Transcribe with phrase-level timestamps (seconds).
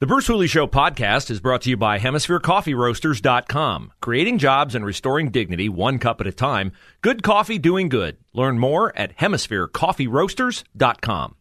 [0.00, 3.90] The Bruce Hooley Show podcast is brought to you by HemisphereCoffeeRoasters.com.
[4.00, 6.70] Creating jobs and restoring dignity one cup at a time.
[7.00, 8.16] Good coffee doing good.
[8.32, 11.34] Learn more at HemisphereCoffeeRoasters.com.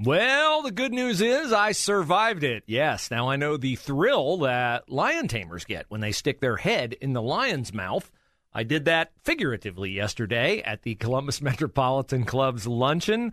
[0.00, 2.62] Well, the good news is I survived it.
[2.66, 6.92] Yes, now I know the thrill that lion tamers get when they stick their head
[7.00, 8.10] in the lion's mouth.
[8.52, 13.32] I did that figuratively yesterday at the Columbus Metropolitan Club's luncheon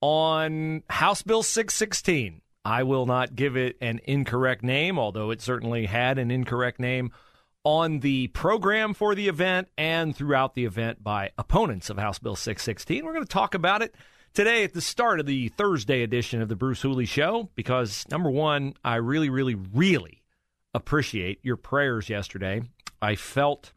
[0.00, 2.40] on House Bill 616.
[2.64, 7.10] I will not give it an incorrect name, although it certainly had an incorrect name
[7.64, 12.36] on the program for the event and throughout the event by opponents of House Bill
[12.36, 13.04] 616.
[13.04, 13.94] We're going to talk about it
[14.32, 18.30] today at the start of the Thursday edition of the Bruce Hooley Show because, number
[18.30, 20.22] one, I really, really, really
[20.72, 22.62] appreciate your prayers yesterday.
[23.02, 23.72] I felt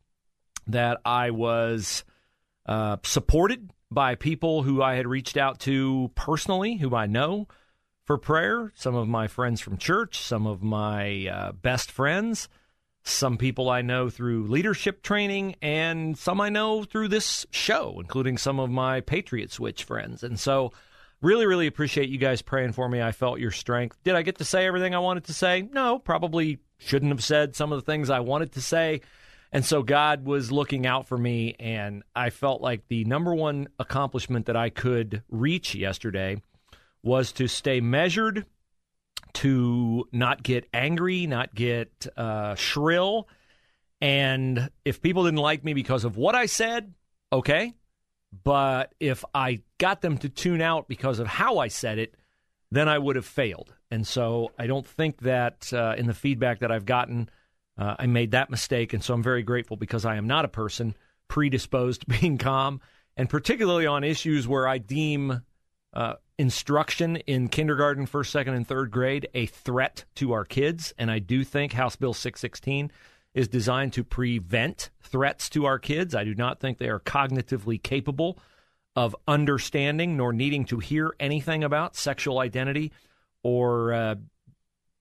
[0.67, 2.03] that I was
[2.65, 7.47] uh, supported by people who I had reached out to personally, who I know
[8.05, 8.71] for prayer.
[8.75, 12.49] Some of my friends from church, some of my uh, best friends,
[13.03, 18.37] some people I know through leadership training, and some I know through this show, including
[18.37, 20.23] some of my Patriot Switch friends.
[20.23, 20.71] And so,
[21.21, 23.01] really, really appreciate you guys praying for me.
[23.01, 23.97] I felt your strength.
[24.03, 25.67] Did I get to say everything I wanted to say?
[25.71, 29.01] No, probably shouldn't have said some of the things I wanted to say.
[29.53, 33.67] And so God was looking out for me, and I felt like the number one
[33.77, 36.41] accomplishment that I could reach yesterday
[37.03, 38.47] was to stay measured,
[39.33, 43.27] to not get angry, not get uh, shrill.
[44.01, 46.95] And if people didn't like me because of what I said,
[47.31, 47.75] okay.
[48.43, 52.15] But if I got them to tune out because of how I said it,
[52.71, 53.75] then I would have failed.
[53.91, 57.29] And so I don't think that uh, in the feedback that I've gotten,
[57.77, 60.49] uh, I made that mistake, and so I'm very grateful because I am not a
[60.49, 60.95] person
[61.27, 62.81] predisposed to being calm,
[63.17, 65.41] and particularly on issues where I deem
[65.93, 70.93] uh, instruction in kindergarten, first, second, and third grade a threat to our kids.
[70.97, 72.91] And I do think House Bill 616
[73.33, 76.15] is designed to prevent threats to our kids.
[76.15, 78.39] I do not think they are cognitively capable
[78.95, 82.91] of understanding nor needing to hear anything about sexual identity
[83.41, 84.15] or, uh,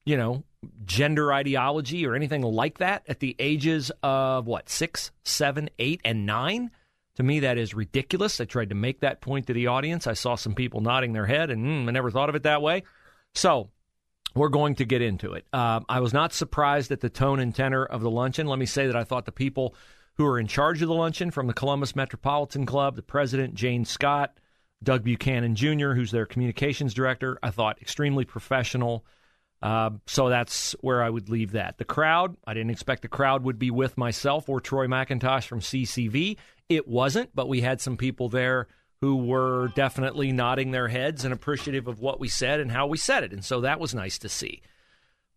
[0.05, 0.43] you know,
[0.85, 6.25] gender ideology or anything like that at the ages of what, six, seven, eight, and
[6.25, 6.71] nine.
[7.15, 8.41] To me, that is ridiculous.
[8.41, 10.07] I tried to make that point to the audience.
[10.07, 12.61] I saw some people nodding their head, and mm, I never thought of it that
[12.61, 12.83] way.
[13.35, 13.69] So,
[14.35, 15.45] we're going to get into it.
[15.53, 18.47] Uh, I was not surprised at the tone and tenor of the luncheon.
[18.47, 19.75] Let me say that I thought the people
[20.15, 23.85] who are in charge of the luncheon from the Columbus Metropolitan Club, the president, Jane
[23.85, 24.37] Scott,
[24.83, 29.05] Doug Buchanan Jr., who's their communications director, I thought extremely professional.
[29.63, 31.77] Uh, so that's where I would leave that.
[31.77, 35.61] The crowd, I didn't expect the crowd would be with myself or Troy McIntosh from
[35.61, 36.35] CCV.
[36.67, 38.67] It wasn't, but we had some people there
[38.99, 42.97] who were definitely nodding their heads and appreciative of what we said and how we
[42.97, 43.31] said it.
[43.31, 44.61] And so that was nice to see.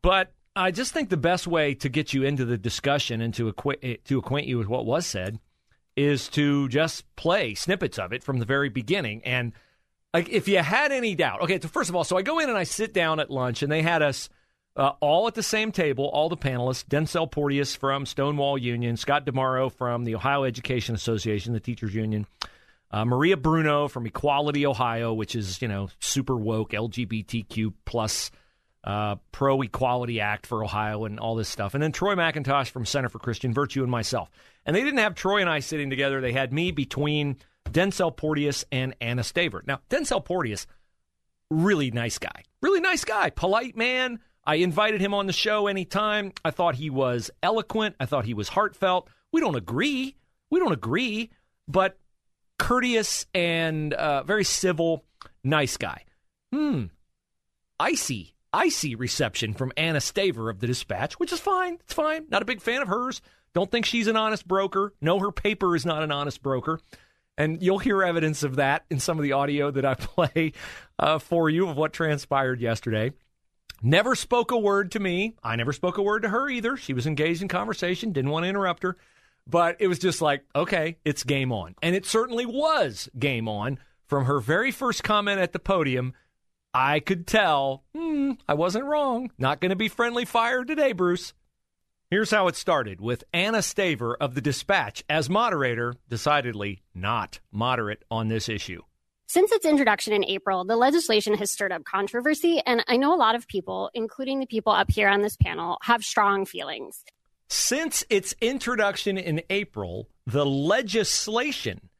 [0.02, 3.46] But I just think the best way to get you into the discussion and to,
[3.46, 5.38] acquaint, to acquaint you with what was said
[5.94, 9.22] is to just play snippets of it from the very beginning.
[9.24, 9.52] And
[10.16, 12.48] like, if you had any doubt, okay, so first of all, so I go in
[12.48, 14.30] and I sit down at lunch, and they had us
[14.74, 19.26] uh, all at the same table, all the panelists Densil Porteous from Stonewall Union, Scott
[19.26, 22.26] DiMauro from the Ohio Education Association, the teachers union,
[22.90, 28.30] uh, Maria Bruno from Equality Ohio, which is, you know, super woke LGBTQ plus
[28.84, 31.74] uh, pro equality act for Ohio and all this stuff.
[31.74, 34.30] And then Troy McIntosh from Center for Christian Virtue and myself.
[34.64, 36.22] And they didn't have Troy and I sitting together.
[36.22, 37.36] They had me between
[37.70, 39.66] Densil Porteous and Anna Staver.
[39.66, 40.66] Now, Densil Porteous,
[41.50, 42.42] really nice guy.
[42.62, 43.30] Really nice guy.
[43.30, 46.32] Polite man I invited him on the show anytime.
[46.44, 47.96] I thought he was eloquent.
[47.98, 49.08] I thought he was heartfelt.
[49.32, 50.14] We don't agree.
[50.50, 51.30] We don't agree,
[51.66, 51.98] but
[52.58, 55.04] courteous and uh, very civil,
[55.42, 56.04] nice guy.
[56.52, 56.84] Hmm.
[57.80, 61.74] Icy, icy reception from Anna Staver of the Dispatch, which is fine.
[61.80, 62.26] It's fine.
[62.30, 63.20] Not a big fan of hers.
[63.52, 64.94] Don't think she's an honest broker.
[65.00, 66.78] No, her paper is not an honest broker.
[67.38, 70.52] And you'll hear evidence of that in some of the audio that I play
[70.98, 73.12] uh, for you of what transpired yesterday.
[73.82, 75.34] Never spoke a word to me.
[75.44, 76.76] I never spoke a word to her either.
[76.76, 78.96] She was engaged in conversation, didn't want to interrupt her.
[79.46, 81.74] But it was just like, okay, it's game on.
[81.82, 86.14] And it certainly was game on from her very first comment at the podium.
[86.74, 89.30] I could tell, hmm, I wasn't wrong.
[89.38, 91.32] Not going to be friendly fire today, Bruce.
[92.08, 98.04] Here's how it started with Anna Staver of the Dispatch as moderator, decidedly not moderate
[98.12, 98.82] on this issue.
[99.26, 103.18] Since its introduction in April, the legislation has stirred up controversy, and I know a
[103.18, 107.02] lot of people, including the people up here on this panel, have strong feelings.
[107.48, 111.90] Since its introduction in April, the legislation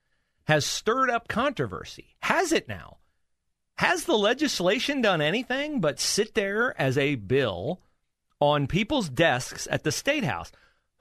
[0.44, 2.14] has stirred up controversy.
[2.20, 2.98] Has it now?
[3.78, 7.80] Has the legislation done anything but sit there as a bill
[8.40, 10.52] on people's desks at the State House?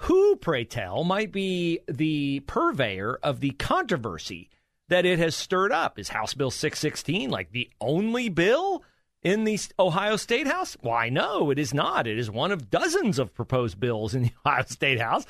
[0.01, 4.49] Who, pray tell, might be the purveyor of the controversy
[4.89, 5.97] that it has stirred up?
[5.97, 8.83] Is House Bill 616 like the only bill
[9.23, 10.75] in the Ohio State House?
[10.81, 12.07] Why, no, it is not.
[12.07, 15.25] It is one of dozens of proposed bills in the Ohio State House.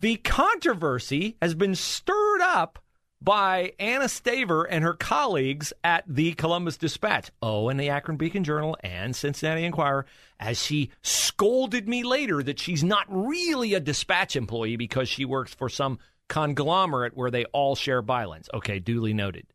[0.00, 2.78] The controversy has been stirred up
[3.20, 8.44] by Anna Staver and her colleagues at the Columbus Dispatch, oh, and the Akron Beacon
[8.44, 10.06] Journal and Cincinnati Enquirer,
[10.38, 15.52] as she scolded me later that she's not really a dispatch employee because she works
[15.52, 15.98] for some
[16.28, 18.48] conglomerate where they all share bylines.
[18.54, 19.46] Okay, duly noted.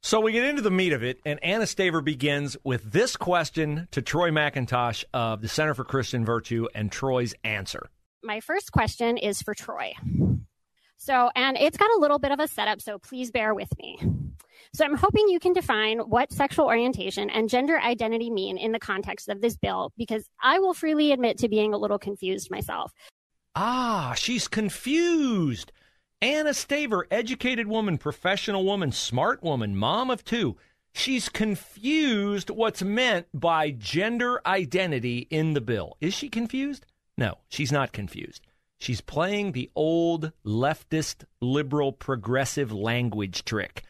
[0.00, 3.88] So we get into the meat of it, and Anna Staver begins with this question
[3.90, 7.88] to Troy McIntosh of the Center for Christian Virtue and Troy's answer.
[8.22, 9.94] My first question is for Troy.
[10.98, 13.98] So, and it's got a little bit of a setup, so please bear with me.
[14.74, 18.80] So, I'm hoping you can define what sexual orientation and gender identity mean in the
[18.80, 22.92] context of this bill, because I will freely admit to being a little confused myself.
[23.54, 25.72] Ah, she's confused.
[26.20, 30.56] Anna Staver, educated woman, professional woman, smart woman, mom of two.
[30.92, 35.96] She's confused what's meant by gender identity in the bill.
[36.00, 36.86] Is she confused?
[37.16, 38.47] No, she's not confused.
[38.78, 43.82] She's playing the old leftist, liberal, progressive language trick.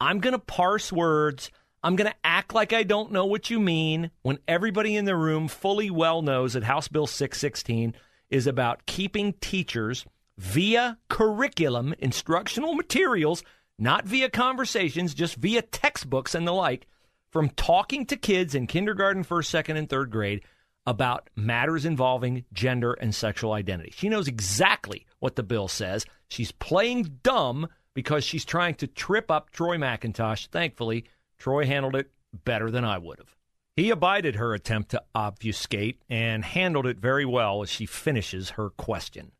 [0.00, 1.50] I'm going to parse words.
[1.82, 5.16] I'm going to act like I don't know what you mean when everybody in the
[5.16, 7.94] room fully well knows that House Bill 616
[8.30, 10.04] is about keeping teachers
[10.36, 13.42] via curriculum, instructional materials,
[13.78, 16.86] not via conversations, just via textbooks and the like,
[17.30, 20.42] from talking to kids in kindergarten, first, second, and third grade
[20.86, 23.92] about matters involving gender and sexual identity.
[23.96, 26.04] She knows exactly what the bill says.
[26.28, 30.48] She's playing dumb because she's trying to trip up Troy McIntosh.
[30.48, 31.04] Thankfully,
[31.38, 32.10] Troy handled it
[32.44, 33.34] better than I would have.
[33.76, 38.70] He abided her attempt to obfuscate and handled it very well as she finishes her
[38.70, 39.32] question.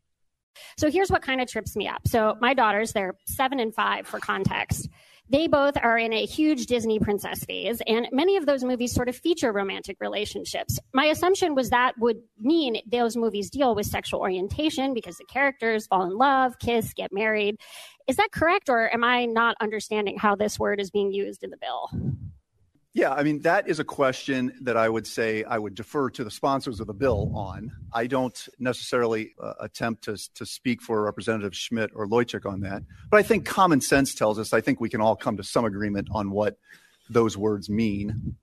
[0.77, 2.07] So here's what kind of trips me up.
[2.07, 4.89] So my daughters, they're seven and five for context.
[5.29, 9.09] They both are in a huge Disney princess phase, and many of those movies sort
[9.09, 10.79] of feature romantic relationships.
[10.93, 15.87] My assumption was that would mean those movies deal with sexual orientation because the characters
[15.87, 17.55] fall in love, kiss, get married.
[18.07, 21.49] Is that correct, or am I not understanding how this word is being used in
[21.49, 21.89] the bill?
[22.95, 26.23] Yeah, I mean, that is a question that I would say I would defer to
[26.23, 27.73] the sponsors of the bill on.
[27.91, 32.83] I don't necessarily uh, attempt to, to speak for Representative Schmidt or Loychik on that.
[33.11, 35.65] But I think common sense tells us I think we can all come to some
[35.65, 36.57] agreement on what
[37.09, 38.37] those words mean.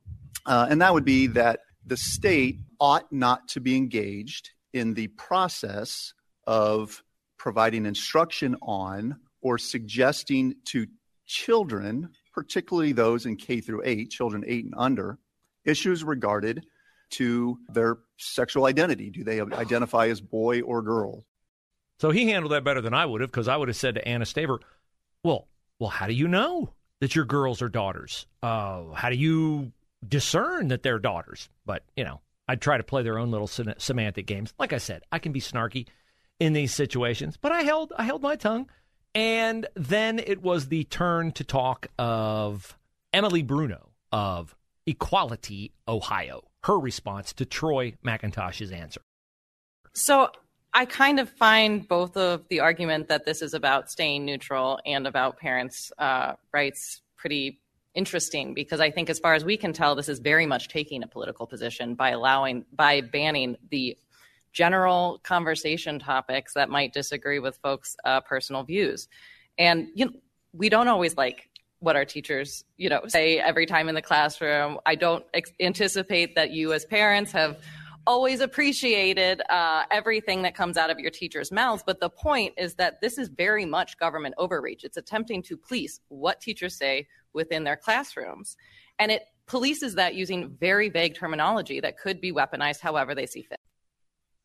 [0.44, 5.06] Uh, and that would be that the state ought not to be engaged in the
[5.06, 6.12] process
[6.46, 7.02] of
[7.38, 10.88] providing instruction on or suggesting to
[11.24, 15.18] children particularly those in K through 8, children 8 and under,
[15.64, 16.64] issues regarded
[17.10, 19.10] to their sexual identity.
[19.10, 21.24] Do they identify as boy or girl?
[21.98, 24.08] So he handled that better than I would have because I would have said to
[24.08, 24.58] Anna Staver,
[25.22, 25.48] "Well,
[25.78, 28.26] well, how do you know that your girls are daughters?
[28.42, 29.72] Uh, how do you
[30.06, 34.26] discern that they're daughters?" But you know, I'd try to play their own little semantic
[34.26, 34.52] games.
[34.58, 35.86] Like I said, I can be snarky
[36.40, 38.68] in these situations, but I held I held my tongue.
[39.14, 42.78] And then it was the turn to talk of
[43.12, 44.54] Emily Bruno of
[44.86, 49.02] Equality Ohio, her response to Troy McIntosh's answer.
[49.92, 50.30] So
[50.72, 55.06] I kind of find both of the argument that this is about staying neutral and
[55.06, 57.60] about parents' uh, rights pretty
[57.94, 61.02] interesting because I think, as far as we can tell, this is very much taking
[61.02, 63.98] a political position by allowing, by banning the
[64.52, 69.08] general conversation topics that might disagree with folks' uh, personal views.
[69.58, 70.12] And you know,
[70.52, 71.48] we don't always like
[71.80, 74.78] what our teachers, you know, say every time in the classroom.
[74.86, 77.58] I don't ex- anticipate that you, as parents, have
[78.06, 81.82] always appreciated uh, everything that comes out of your teachers' mouths.
[81.84, 84.84] But the point is that this is very much government overreach.
[84.84, 88.56] It's attempting to police what teachers say within their classrooms.
[88.98, 93.42] And it polices that using very vague terminology that could be weaponized however they see
[93.42, 93.58] fit.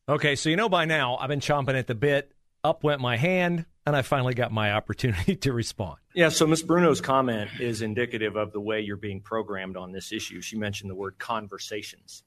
[0.08, 2.32] Okay, so you know by now I've been chomping at the bit
[2.64, 5.98] up went my hand, and I finally got my opportunity to respond.
[6.14, 6.62] Yeah, so Ms.
[6.62, 10.40] Bruno's comment is indicative of the way you're being programmed on this issue.
[10.40, 12.22] She mentioned the word conversations.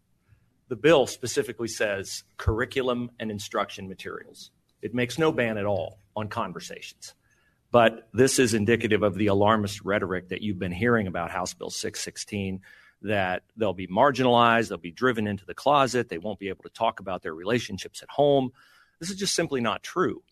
[0.68, 4.52] The bill specifically says curriculum and instruction materials.
[4.84, 7.16] It makes no ban at all on conversations.
[7.72, 11.72] But this is indicative of the alarmist rhetoric that you've been hearing about House Bill
[11.72, 12.62] 616
[13.02, 16.70] that they'll be marginalized, they'll be driven into the closet, they won't be able to
[16.70, 18.52] talk about their relationships at home.
[19.00, 20.24] This is just simply not true.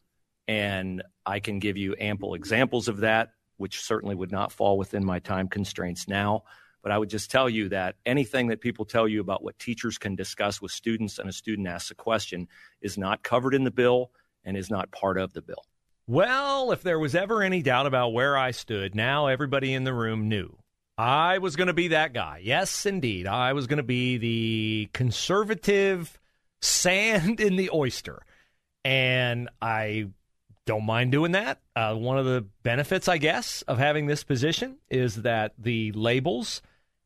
[0.47, 5.05] And I can give you ample examples of that, which certainly would not fall within
[5.05, 6.43] my time constraints now.
[6.81, 9.97] But I would just tell you that anything that people tell you about what teachers
[9.97, 12.47] can discuss with students and a student asks a question
[12.81, 14.11] is not covered in the bill
[14.45, 15.65] and is not part of the bill.
[16.07, 19.93] Well, if there was ever any doubt about where I stood, now everybody in the
[19.93, 20.57] room knew.
[20.99, 22.41] I was going to be that guy.
[22.43, 23.25] Yes, indeed.
[23.25, 26.19] I was going to be the conservative
[26.61, 28.21] sand in the oyster.
[28.83, 30.09] And I
[30.65, 31.61] don't mind doing that.
[31.73, 36.61] Uh, one of the benefits, I guess, of having this position is that the labels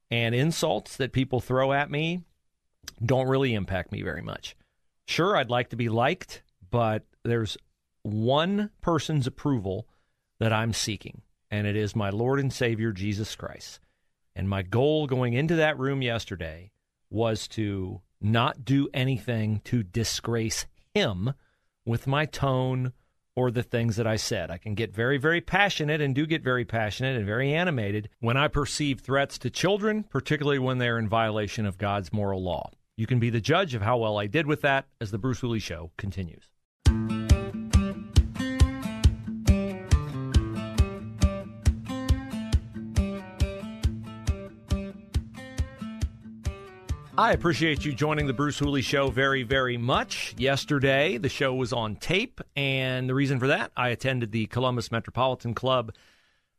[0.10, 2.24] and insults that people throw at me
[3.06, 4.56] don't really impact me very much.
[5.08, 7.58] Sure, I'd like to be liked, but there's
[8.02, 9.88] one person's approval
[10.40, 11.22] that I'm seeking,
[11.52, 13.82] and it is my Lord and Savior, Jesus Christ.
[14.36, 16.72] And my goal going into that room yesterday
[17.10, 21.34] was to not do anything to disgrace him
[21.86, 22.94] with my tone
[23.36, 24.52] or the things that I said.
[24.52, 28.38] I can get very, very passionate and do get very passionate and very animated when
[28.38, 32.70] I perceive threats to children, particularly when they're in violation of God's moral law.
[32.96, 35.40] You can be the judge of how well I did with that as the Bruce
[35.40, 36.53] Hooley Show continues.
[47.16, 50.34] I appreciate you joining the Bruce Hooley Show very, very much.
[50.36, 54.92] Yesterday, the show was on tape, and the reason for that, I attended the Columbus
[54.92, 55.94] Metropolitan Club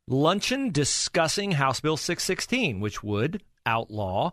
[0.06, 4.30] luncheon discussing House Bill 616, which would outlaw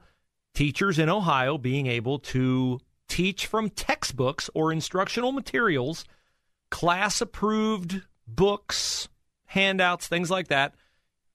[0.54, 6.06] teachers in Ohio being able to teach from textbooks or instructional materials,
[6.70, 9.10] class approved books,
[9.46, 10.76] handouts, things like that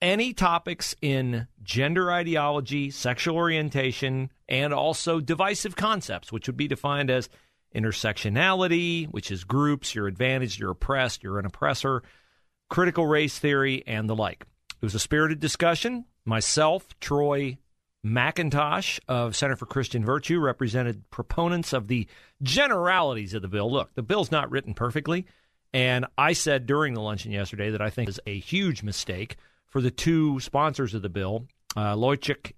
[0.01, 7.11] any topics in gender ideology, sexual orientation, and also divisive concepts, which would be defined
[7.11, 7.29] as
[7.75, 12.03] intersectionality, which is groups, you're advantaged, you're oppressed, you're an oppressor,
[12.69, 14.47] critical race theory, and the like.
[14.81, 16.05] It was a spirited discussion.
[16.25, 17.59] Myself, Troy
[18.05, 22.07] McIntosh of Center for Christian Virtue represented proponents of the
[22.43, 23.71] generalities of the bill.
[23.71, 25.27] Look, the bill's not written perfectly.
[25.73, 29.37] And I said during the luncheon yesterday that I think is a huge mistake
[29.69, 31.47] for the two sponsors of the bill,
[31.77, 32.17] uh,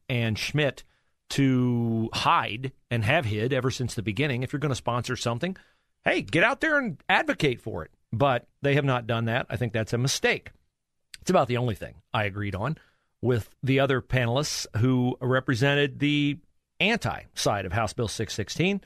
[0.08, 0.84] and Schmidt,
[1.30, 4.42] to hide and have hid ever since the beginning.
[4.42, 5.56] If you're going to sponsor something,
[6.04, 7.90] hey, get out there and advocate for it.
[8.12, 9.46] But they have not done that.
[9.50, 10.50] I think that's a mistake.
[11.20, 12.78] It's about the only thing I agreed on
[13.20, 16.38] with the other panelists who represented the
[16.80, 18.80] anti side of House Bill 616.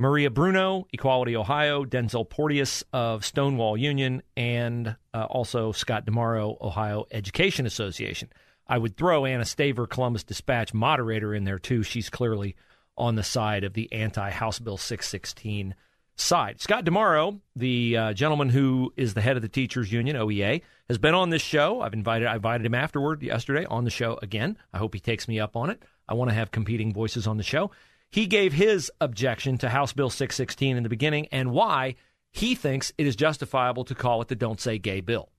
[0.00, 7.06] Maria Bruno, Equality Ohio, Densil Porteous of Stonewall Union, and uh, also Scott DiMauro, Ohio
[7.10, 8.28] Education Association.
[8.68, 11.82] I would throw Anna Staver, Columbus Dispatch moderator, in there too.
[11.82, 12.54] She's clearly
[12.96, 15.74] on the side of the anti House Bill 616
[16.14, 16.60] side.
[16.60, 20.98] Scott DiMauro, the uh, gentleman who is the head of the teachers union, OEA, has
[20.98, 21.80] been on this show.
[21.80, 24.58] I've invited I invited him afterward yesterday on the show again.
[24.72, 25.82] I hope he takes me up on it.
[26.08, 27.72] I want to have competing voices on the show.
[28.10, 31.94] He gave his objection to House Bill 616 in the beginning and why
[32.30, 35.30] he thinks it is justifiable to call it the Don't Say Gay bill.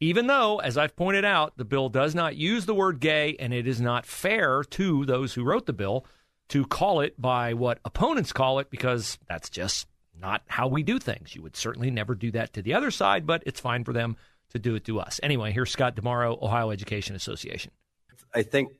[0.00, 3.54] Even though, as I've pointed out, the bill does not use the word gay and
[3.54, 6.04] it is not fair to those who wrote the bill
[6.48, 9.86] to call it by what opponents call it because that's just
[10.20, 11.34] not how we do things.
[11.34, 14.16] You would certainly never do that to the other side, but it's fine for them
[14.50, 15.18] to do it to us.
[15.22, 17.72] Anyway, here's Scott DiMauro, Ohio Education Association.
[18.34, 18.72] I think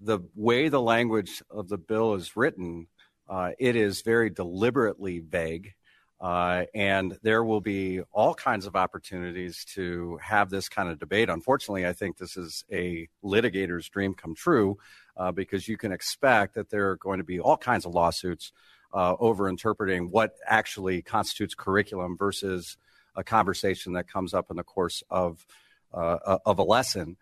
[0.00, 2.88] the way the language of the bill is written
[3.28, 5.74] uh, it is very deliberately vague.
[6.20, 11.28] Uh, and there will be all kinds of opportunities to have this kind of debate.
[11.28, 14.78] Unfortunately, I think this is a litigator's dream come true
[15.16, 18.52] uh, because you can expect that there are going to be all kinds of lawsuits
[18.94, 22.76] uh, over interpreting what actually constitutes curriculum versus
[23.16, 25.44] a conversation that comes up in the course of
[25.92, 27.16] uh, of a lesson.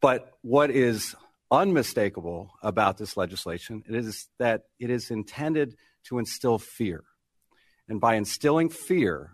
[0.00, 1.14] But what is
[1.54, 7.04] unmistakable about this legislation it is that it is intended to instill fear.
[7.88, 9.32] And by instilling fear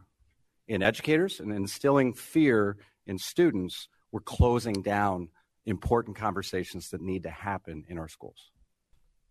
[0.66, 5.28] in educators and instilling fear in students, we're closing down
[5.66, 8.50] important conversations that need to happen in our schools.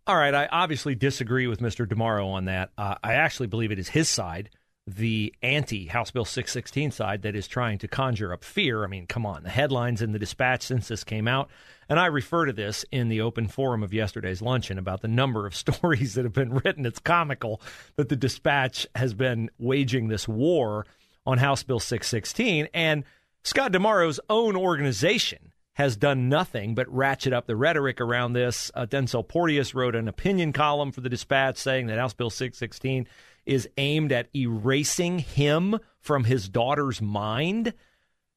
[0.07, 1.85] All right, I obviously disagree with Mr.
[1.85, 2.71] DiMauro on that.
[2.77, 4.49] Uh, I actually believe it is his side
[4.95, 8.83] the anti House Bill 616 side that is trying to conjure up fear.
[8.83, 9.43] I mean, come on.
[9.43, 11.49] The headlines in the dispatch since this came out,
[11.87, 15.45] and I refer to this in the open forum of yesterday's luncheon about the number
[15.45, 16.85] of stories that have been written.
[16.85, 17.61] It's comical
[17.95, 20.85] that the dispatch has been waging this war
[21.25, 22.67] on House Bill 616.
[22.73, 23.03] And
[23.43, 28.69] Scott DiMauro's own organization has done nothing but ratchet up the rhetoric around this.
[28.73, 33.07] Uh, Densil Porteous wrote an opinion column for the Dispatch saying that House Bill 616
[33.49, 37.73] is aimed at erasing him from his daughter's mind.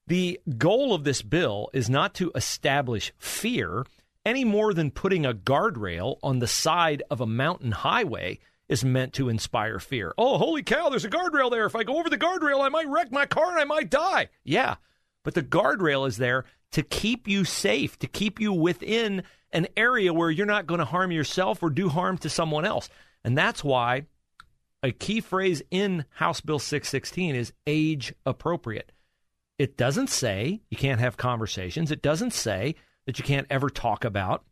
[0.06, 3.84] The goal of this bill is not to establish fear
[4.24, 8.38] any more than putting a guardrail on the side of a mountain highway
[8.70, 10.14] is meant to inspire fear.
[10.16, 11.66] Oh, holy cow, there's a guardrail there.
[11.66, 14.30] If I go over the guardrail, I might wreck my car and I might die.
[14.44, 14.76] Yeah,
[15.24, 20.14] but the guardrail is there to keep you safe, to keep you within an area
[20.14, 22.88] where you're not going to harm yourself or do harm to someone else.
[23.24, 24.06] And that's why
[24.82, 28.92] a key phrase in House Bill 616 is age appropriate.
[29.58, 32.74] It doesn't say you can't have conversations, it doesn't say
[33.06, 34.44] that you can't ever talk about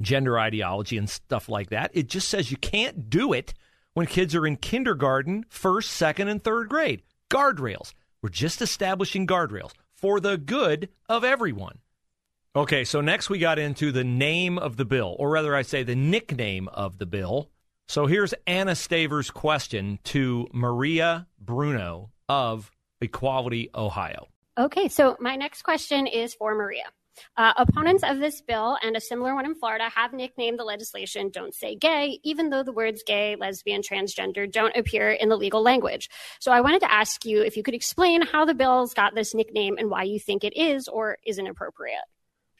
[0.00, 1.90] gender ideology and stuff like that.
[1.94, 3.54] It just says you can't do it
[3.94, 7.02] when kids are in kindergarten, first, second, and third grade.
[7.30, 7.92] Guardrails.
[8.22, 11.78] We're just establishing guardrails for the good of everyone.
[12.54, 15.82] Okay, so next we got into the name of the bill, or rather, I say
[15.82, 17.50] the nickname of the bill.
[17.88, 22.70] So here's Anna Staver's question to Maria Bruno of
[23.00, 24.28] Equality Ohio.
[24.58, 26.84] Okay, so my next question is for Maria.
[27.36, 31.30] Uh, opponents of this bill and a similar one in Florida have nicknamed the legislation
[31.30, 35.62] Don't Say Gay, even though the words gay, lesbian, transgender don't appear in the legal
[35.62, 36.08] language.
[36.40, 39.34] So I wanted to ask you if you could explain how the bills got this
[39.34, 42.04] nickname and why you think it is or isn't appropriate.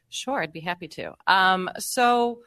[0.09, 1.15] Sure, I'd be happy to.
[1.27, 2.41] Um, so,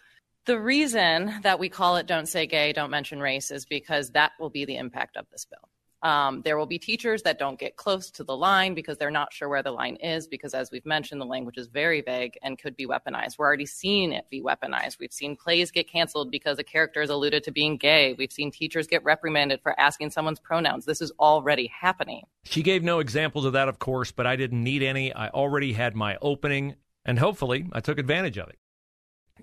[0.46, 4.34] the reason that we call it Don't Say Gay, Don't Mention Race is because that
[4.40, 5.70] will be the impact of this bill.
[6.02, 9.34] Um, there will be teachers that don't get close to the line because they're not
[9.34, 12.60] sure where the line is, because as we've mentioned, the language is very vague and
[12.60, 13.40] could be weaponized.
[13.40, 15.00] We're already seeing it be weaponized.
[15.00, 18.14] We've seen plays get canceled because a character is alluded to being gay.
[18.14, 20.86] We've seen teachers get reprimanded for asking someone's pronouns.
[20.86, 22.22] This is already happening.
[22.44, 25.12] She gave no examples of that, of course, but I didn't need any.
[25.12, 28.60] I already had my opening, and hopefully I took advantage of it.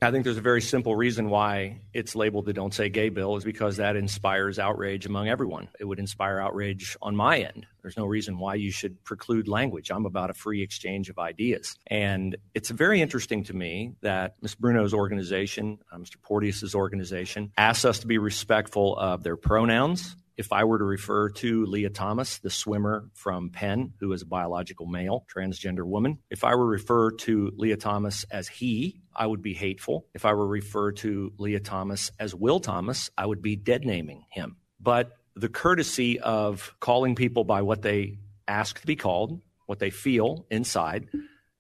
[0.03, 3.37] I think there's a very simple reason why it's labeled the Don't Say Gay bill
[3.37, 5.69] is because that inspires outrage among everyone.
[5.79, 7.67] It would inspire outrage on my end.
[7.83, 9.91] There's no reason why you should preclude language.
[9.91, 11.77] I'm about a free exchange of ideas.
[11.87, 14.57] And it's very interesting to me that Ms.
[14.57, 16.21] Bruno's organization, uh, Mr.
[16.21, 21.31] Porteous's organization, asks us to be respectful of their pronouns, if I were to refer
[21.31, 26.45] to Lia Thomas, the swimmer from Penn, who is a biological male, transgender woman, if
[26.45, 30.07] I were to refer to Lia Thomas as he, I would be hateful.
[30.15, 33.85] If I were to refer to Lia Thomas as Will Thomas, I would be dead
[33.85, 34.57] naming him.
[34.81, 38.19] But the courtesy of calling people by what they
[38.49, 41.09] ask to be called, what they feel inside,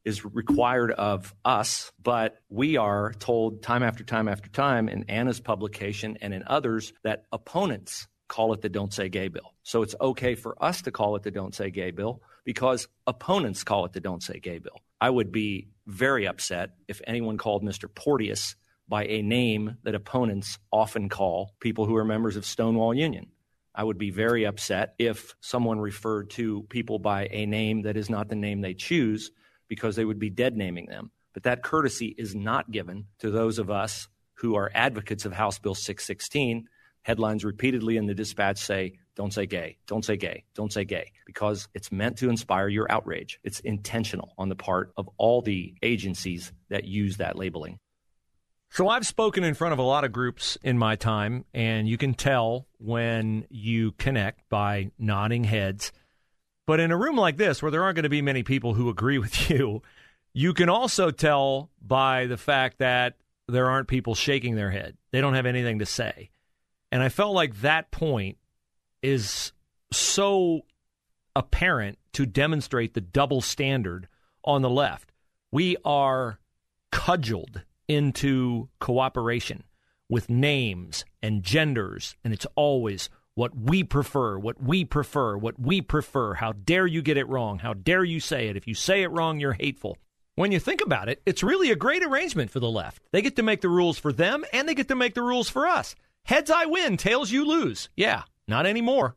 [0.04, 5.40] is required of us, but we are told time after time after time in Anna's
[5.40, 9.52] publication and in others that opponents call it the Don't Say Gay bill.
[9.62, 13.62] So it's okay for us to call it the Don't Say Gay bill because opponents
[13.62, 14.80] call it the Don't Say Gay bill.
[15.02, 17.94] I would be very upset if anyone called Mr.
[17.94, 18.56] Porteous
[18.88, 23.26] by a name that opponents often call people who are members of Stonewall Union.
[23.74, 28.08] I would be very upset if someone referred to people by a name that is
[28.08, 29.30] not the name they choose
[29.68, 31.10] because they would be dead naming them.
[31.34, 35.58] But that courtesy is not given to those of us who are advocates of House
[35.58, 36.66] Bill 616
[37.02, 41.12] headlines repeatedly in the dispatch say, don't say gay, don't say gay, don't say gay,
[41.26, 43.38] because it's meant to inspire your outrage.
[43.44, 47.78] It's intentional on the part of all the agencies that use that labeling.
[48.70, 51.98] So I've spoken in front of a lot of groups in my time, and you
[51.98, 55.92] can tell when you connect by nodding heads.
[56.66, 58.88] But in a room like this, where there aren't going to be many people who
[58.88, 59.82] agree with you,
[60.32, 64.96] you can also tell by the fact that there aren't people shaking their head.
[65.10, 66.30] They don't have anything to say.
[66.92, 68.36] And I felt like that point
[69.02, 69.52] is
[69.90, 70.60] so
[71.34, 74.06] apparent to demonstrate the double standard
[74.44, 75.10] on the left.
[75.50, 76.38] We are
[76.92, 79.64] cudgeled into cooperation
[80.08, 85.80] with names and genders, and it's always what we prefer, what we prefer, what we
[85.80, 86.34] prefer.
[86.34, 87.58] How dare you get it wrong?
[87.58, 88.56] How dare you say it?
[88.58, 89.96] If you say it wrong, you're hateful.
[90.34, 93.02] When you think about it, it's really a great arrangement for the left.
[93.12, 95.48] They get to make the rules for them, and they get to make the rules
[95.48, 95.94] for us.
[96.24, 97.88] Heads I win, tails you lose.
[97.96, 99.16] Yeah, not anymore.